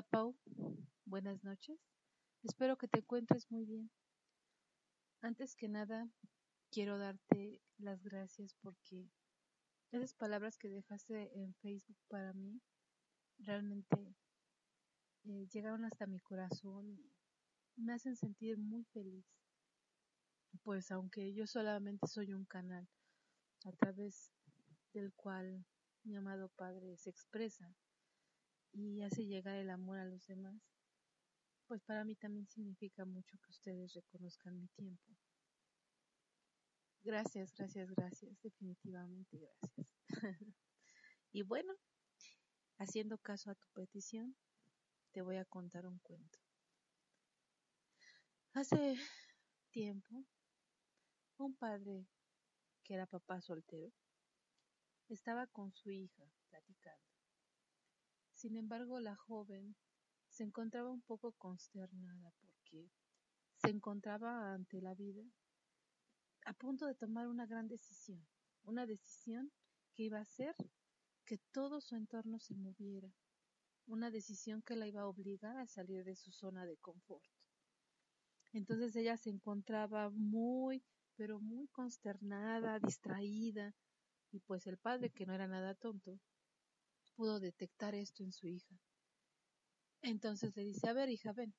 [0.00, 0.34] Hola Pau,
[1.04, 1.78] buenas noches.
[2.42, 3.90] Espero que te encuentres muy bien.
[5.20, 6.08] Antes que nada,
[6.70, 9.10] quiero darte las gracias porque
[9.92, 12.62] esas palabras que dejaste en Facebook para mí
[13.40, 14.16] realmente
[15.24, 16.98] eh, llegaron hasta mi corazón
[17.76, 19.26] y me hacen sentir muy feliz
[20.62, 22.88] pues aunque yo solamente soy un canal
[23.66, 24.32] a través
[24.94, 25.62] del cual
[26.04, 27.70] mi amado Padre se expresa
[28.72, 30.60] y hace llegar el amor a los demás,
[31.66, 35.16] pues para mí también significa mucho que ustedes reconozcan mi tiempo.
[37.02, 39.86] Gracias, gracias, gracias, definitivamente gracias.
[41.32, 41.72] y bueno,
[42.78, 44.36] haciendo caso a tu petición,
[45.12, 46.38] te voy a contar un cuento.
[48.52, 48.96] Hace
[49.70, 50.24] tiempo
[51.38, 52.06] un padre,
[52.84, 53.92] que era papá soltero,
[55.08, 57.19] estaba con su hija platicando.
[58.40, 59.76] Sin embargo, la joven
[60.30, 62.88] se encontraba un poco consternada porque
[63.56, 65.22] se encontraba ante la vida
[66.46, 68.26] a punto de tomar una gran decisión,
[68.62, 69.52] una decisión
[69.92, 70.54] que iba a hacer
[71.26, 73.12] que todo su entorno se moviera,
[73.86, 77.28] una decisión que la iba a obligar a salir de su zona de confort.
[78.54, 80.82] Entonces ella se encontraba muy
[81.14, 83.74] pero muy consternada, distraída,
[84.32, 86.18] y pues el padre, que no era nada tonto,
[87.20, 88.74] pudo detectar esto en su hija.
[90.00, 91.52] Entonces le dice, a ver, hija, ven,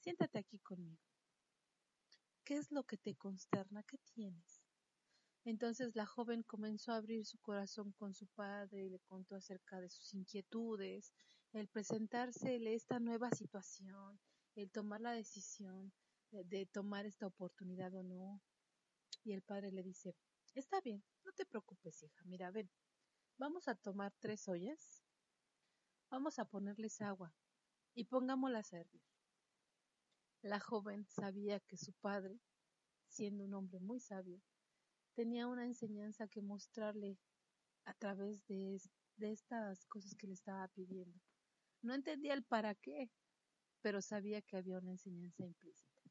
[0.00, 1.00] siéntate aquí conmigo.
[2.42, 3.84] ¿Qué es lo que te consterna?
[3.84, 4.64] ¿Qué tienes?
[5.44, 9.80] Entonces la joven comenzó a abrir su corazón con su padre y le contó acerca
[9.80, 11.12] de sus inquietudes,
[11.52, 14.18] el presentársele esta nueva situación,
[14.56, 15.92] el tomar la decisión
[16.32, 18.42] de, de tomar esta oportunidad o no,
[19.22, 20.16] y el padre le dice,
[20.56, 22.68] está bien, no te preocupes, hija, mira, ven,
[23.38, 25.02] vamos a tomar tres ollas,
[26.10, 27.34] vamos a ponerles agua
[27.94, 29.02] y pongámoslas a hervir.
[30.42, 32.38] La joven sabía que su padre,
[33.08, 34.40] siendo un hombre muy sabio,
[35.14, 37.18] tenía una enseñanza que mostrarle
[37.84, 38.80] a través de,
[39.16, 41.18] de estas cosas que le estaba pidiendo.
[41.82, 43.10] No entendía el para qué,
[43.80, 46.02] pero sabía que había una enseñanza implícita.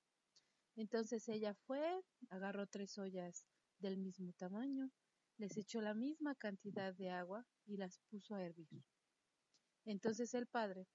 [0.75, 3.45] Entonces ella fue, agarró tres ollas
[3.79, 4.91] del mismo tamaño,
[5.37, 8.83] les echó la misma cantidad de agua y las puso a hervir.
[9.85, 10.87] Entonces el padre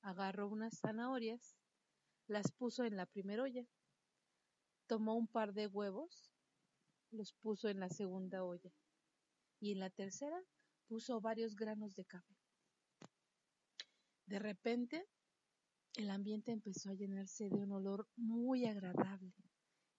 [0.00, 1.56] agarró unas zanahorias,
[2.26, 3.66] las puso en la primera olla,
[4.86, 6.32] tomó un par de huevos,
[7.10, 8.72] los puso en la segunda olla
[9.60, 10.42] y en la tercera
[10.86, 12.36] puso varios granos de café.
[14.26, 15.06] De repente
[15.96, 19.34] el ambiente empezó a llenarse de un olor muy agradable.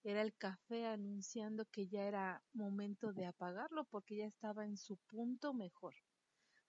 [0.04, 4.96] Era el café anunciando que ya era momento de apagarlo porque ya estaba en su
[5.08, 5.94] punto mejor.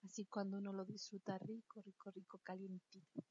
[0.04, 3.22] Así cuando uno lo disfruta rico, rico, rico, calientito.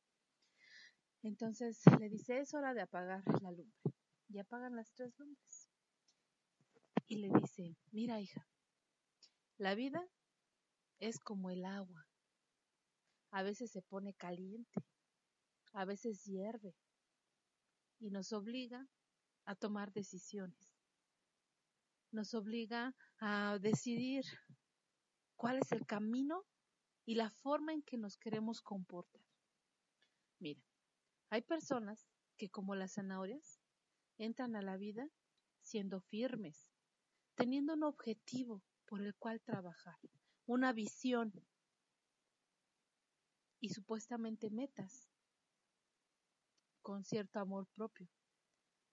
[1.23, 3.93] Entonces le dice, es hora de apagar la lumbre.
[4.29, 5.69] Y apagan las tres lumbres.
[7.07, 8.47] Y le dice, mira hija,
[9.57, 10.07] la vida
[10.99, 12.07] es como el agua.
[13.31, 14.85] A veces se pone caliente
[15.75, 16.73] a veces hierve
[17.99, 18.87] y nos obliga
[19.45, 20.75] a tomar decisiones.
[22.11, 24.25] Nos obliga a decidir
[25.35, 26.43] cuál es el camino
[27.05, 29.21] y la forma en que nos queremos comportar.
[30.39, 30.61] Mira,
[31.29, 32.07] hay personas
[32.37, 33.59] que como las zanahorias
[34.17, 35.07] entran a la vida
[35.61, 36.69] siendo firmes,
[37.35, 39.97] teniendo un objetivo por el cual trabajar,
[40.45, 41.33] una visión
[43.59, 45.09] y supuestamente metas
[46.81, 48.07] con cierto amor propio,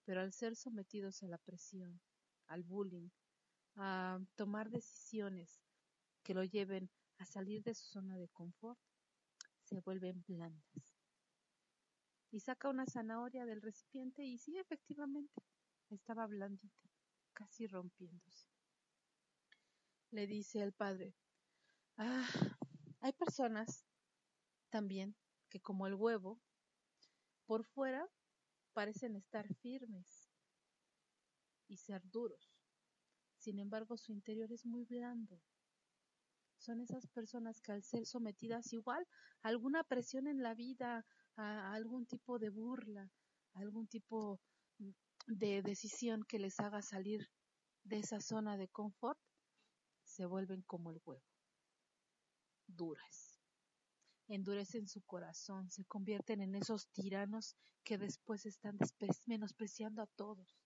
[0.05, 2.01] pero al ser sometidos a la presión,
[2.47, 3.09] al bullying,
[3.77, 5.61] a tomar decisiones
[6.23, 8.79] que lo lleven a salir de su zona de confort,
[9.63, 10.97] se vuelven blandas.
[12.31, 15.43] Y saca una zanahoria del recipiente y sí, efectivamente,
[15.91, 16.91] estaba blandita,
[17.33, 18.49] casi rompiéndose.
[20.11, 21.15] Le dice el padre,
[21.97, 22.29] ah,
[23.01, 23.87] hay personas
[24.71, 25.15] también
[25.49, 26.41] que como el huevo
[27.47, 28.09] por fuera
[28.73, 30.29] parecen estar firmes
[31.69, 32.53] y ser duros.
[33.37, 35.41] Sin embargo, su interior es muy blando.
[36.59, 39.07] son esas personas que al ser sometidas igual
[39.43, 41.05] a alguna presión en la vida,
[41.37, 43.11] a algún tipo de burla,
[43.55, 44.41] a algún tipo
[45.27, 47.29] de decisión que les haga salir
[47.85, 49.19] de esa zona de confort,
[50.05, 51.25] se vuelven como el huevo,
[52.67, 53.32] duras,
[54.35, 58.79] endurecen su corazón, se convierten en esos tiranos que después están
[59.27, 60.57] menospreciando a todos,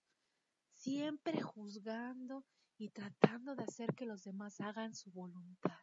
[0.72, 2.44] siempre juzgando
[2.78, 5.80] y tratando de hacer que los demás hagan su voluntad.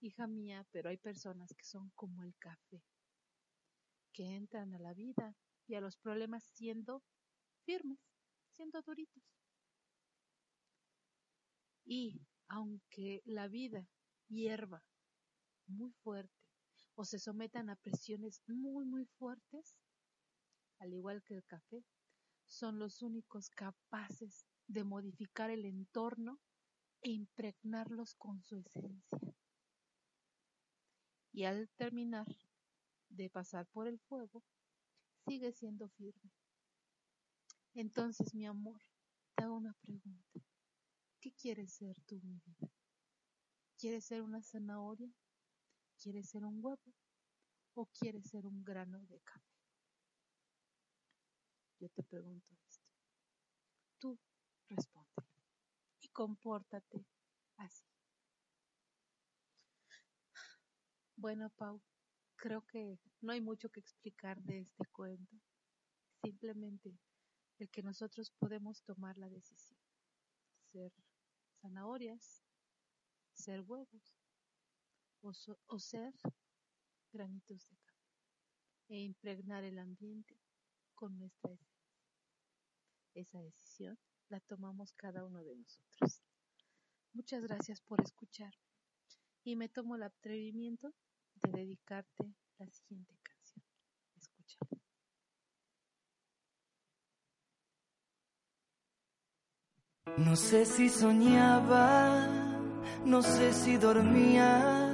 [0.00, 2.82] Hija mía, pero hay personas que son como el café,
[4.12, 5.36] que entran a la vida
[5.68, 7.04] y a los problemas siendo
[7.64, 8.00] firmes,
[8.50, 9.22] siendo duritos.
[11.84, 13.86] Y aunque la vida
[14.28, 14.82] hierva
[15.66, 16.44] muy fuerte
[16.96, 19.76] o se sometan a presiones muy, muy fuertes,
[20.78, 21.84] al igual que el café,
[22.46, 26.38] son los únicos capaces de modificar el entorno
[27.02, 29.34] e impregnarlos con su esencia.
[31.32, 32.26] Y al terminar
[33.08, 34.42] de pasar por el fuego,
[35.26, 36.30] sigue siendo firme.
[37.74, 38.80] Entonces, mi amor,
[39.34, 40.40] te hago una pregunta.
[41.20, 42.70] ¿Qué quieres ser tú, mi vida?
[43.76, 45.12] ¿Quieres ser una zanahoria?
[46.04, 46.94] ¿Quieres ser un huevo?
[47.72, 49.56] ¿O quieres ser un grano de café?
[51.80, 52.90] Yo te pregunto esto.
[53.98, 54.18] Tú
[54.68, 55.14] responde
[56.02, 57.06] y compórtate
[57.56, 57.86] así.
[61.16, 61.80] Bueno, Pau,
[62.36, 65.40] creo que no hay mucho que explicar de este cuento.
[66.22, 66.98] Simplemente
[67.58, 69.80] el que nosotros podemos tomar la decisión.
[70.70, 70.92] Ser
[71.62, 72.44] zanahorias,
[73.32, 74.23] ser huevos
[75.24, 75.32] o,
[75.66, 76.12] o ser
[77.12, 77.94] granitos de café
[78.88, 80.38] e impregnar el ambiente
[80.94, 81.74] con nuestra esencia.
[83.14, 83.98] Esa decisión
[84.28, 86.22] la tomamos cada uno de nosotros.
[87.12, 88.52] Muchas gracias por escuchar
[89.44, 90.92] y me tomo el atrevimiento
[91.36, 93.64] de dedicarte la siguiente canción.
[94.16, 94.80] Escúchala.
[100.18, 102.26] No sé si soñaba,
[103.04, 104.93] no sé si dormía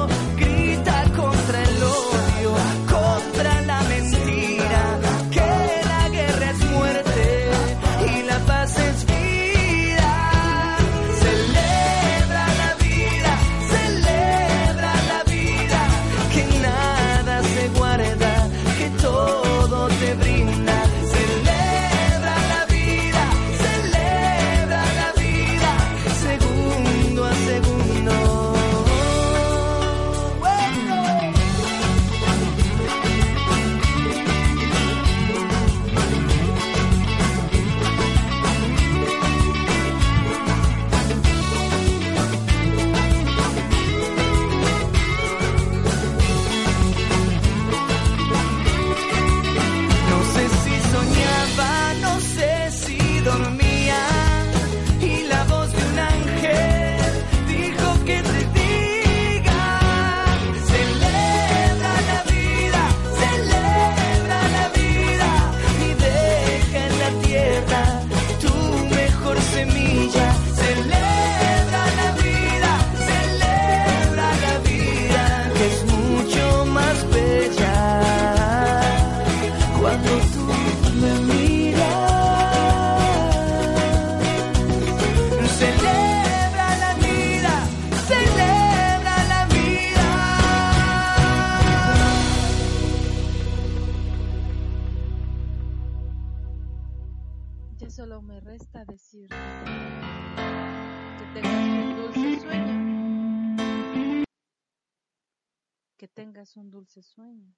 [106.07, 107.53] Tengas un dulce sueño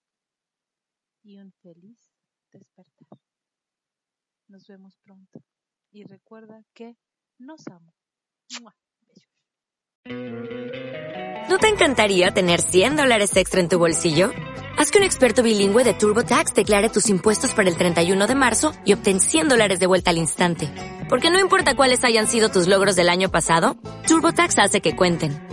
[1.23, 1.99] y un feliz
[2.51, 3.19] despertar.
[4.47, 5.43] Nos vemos pronto.
[5.91, 6.97] Y recuerda que
[7.37, 7.93] nos amo.
[8.61, 8.75] ¡Mua!
[11.49, 14.31] ¿No te encantaría tener 100 dólares extra en tu bolsillo?
[14.77, 18.73] Haz que un experto bilingüe de TurboTax declare tus impuestos para el 31 de marzo
[18.85, 20.69] y obtén 100 dólares de vuelta al instante.
[21.09, 25.52] Porque no importa cuáles hayan sido tus logros del año pasado, TurboTax hace que cuenten.